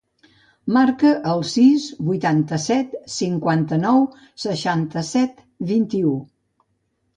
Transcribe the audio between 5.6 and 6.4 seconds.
vint-i-vuit.